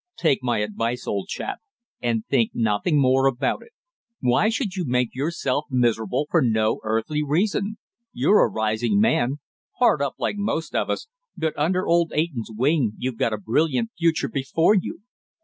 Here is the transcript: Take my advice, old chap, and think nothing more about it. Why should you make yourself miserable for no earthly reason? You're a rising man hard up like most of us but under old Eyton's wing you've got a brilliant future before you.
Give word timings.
Take 0.17 0.41
my 0.41 0.61
advice, 0.61 1.05
old 1.05 1.27
chap, 1.27 1.59
and 2.01 2.25
think 2.25 2.53
nothing 2.55 2.99
more 2.99 3.27
about 3.27 3.61
it. 3.61 3.69
Why 4.19 4.49
should 4.49 4.75
you 4.75 4.83
make 4.83 5.13
yourself 5.13 5.65
miserable 5.69 6.25
for 6.31 6.41
no 6.41 6.79
earthly 6.81 7.21
reason? 7.23 7.77
You're 8.11 8.43
a 8.43 8.49
rising 8.49 8.99
man 8.99 9.37
hard 9.77 10.01
up 10.01 10.15
like 10.17 10.37
most 10.39 10.73
of 10.73 10.89
us 10.89 11.05
but 11.37 11.55
under 11.55 11.85
old 11.85 12.13
Eyton's 12.13 12.49
wing 12.51 12.93
you've 12.97 13.19
got 13.19 13.31
a 13.33 13.37
brilliant 13.37 13.91
future 13.95 14.27
before 14.27 14.73
you. 14.73 15.01